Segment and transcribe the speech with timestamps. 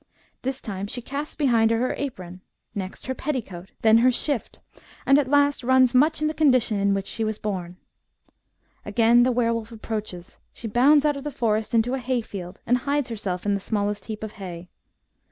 [0.41, 2.41] This time she casts behind her her apron,
[2.73, 4.59] next her petticoat, then her shift,
[5.05, 7.77] and at last runs much in the condition in which she was bom.'
[8.83, 12.61] Again the were wolf approaches; she bounds out of the forest into a hay field,
[12.65, 14.69] and hides herself in the smallest heap of hay.